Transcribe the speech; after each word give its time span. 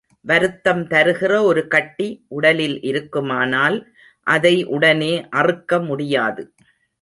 வருத்தம் 0.25 0.81
தருகிற 0.87 1.33
ஒரு 1.43 1.67
கட்டி, 1.67 2.07
உடலில் 2.27 2.77
இருக்குமானால் 2.81 3.77
அதை 4.27 4.55
உடனே 4.69 5.13
அறுக்க 5.29 5.79
முடியாது. 5.81 6.43